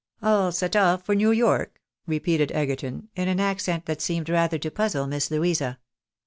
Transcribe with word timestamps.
''"All 0.23 0.51
set 0.51 0.71
oif 0.73 1.03
for 1.03 1.13
New 1.13 1.29
York?" 1.29 1.79
repeated 2.07 2.51
Egerton, 2.53 3.09
in 3.15 3.27
an 3.27 3.39
accent 3.39 3.85
that 3.85 4.01
seemed 4.01 4.29
rather 4.29 4.57
to 4.57 4.71
puzzle 4.71 5.05
Miss 5.05 5.29
Louisa. 5.29 5.77